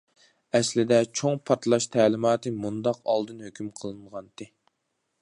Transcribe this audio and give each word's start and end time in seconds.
ئەسلىدە 0.59 0.97
چوڭ 1.19 1.37
پارتلاش 1.51 1.87
تەلىماتى 1.97 2.55
مۇنداق 2.65 3.05
ئالدىن 3.13 3.47
ھۆكۈم 3.49 3.73
قىلىنغانتى. 3.83 4.53